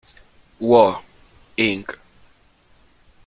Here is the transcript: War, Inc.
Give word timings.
War, 0.59 1.03
Inc. 1.59 1.99